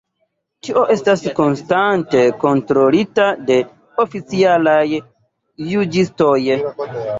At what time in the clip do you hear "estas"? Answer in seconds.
0.93-1.25